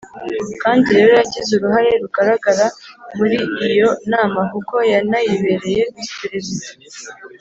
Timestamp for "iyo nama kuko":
3.67-4.75